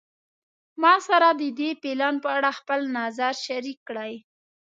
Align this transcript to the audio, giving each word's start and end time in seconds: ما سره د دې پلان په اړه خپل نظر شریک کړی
ما 0.81 0.93
سره 1.07 1.29
د 1.41 1.43
دې 1.59 1.69
پلان 1.81 2.15
په 2.23 2.29
اړه 2.37 2.49
خپل 2.59 2.79
نظر 2.97 3.33
شریک 3.45 3.79
کړی 3.89 4.13